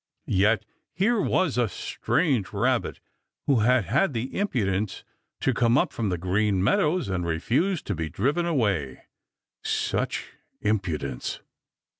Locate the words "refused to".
7.23-7.93